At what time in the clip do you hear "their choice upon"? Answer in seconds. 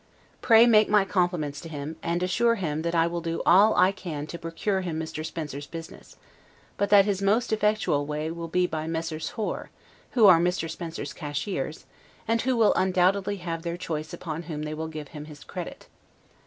13.61-14.41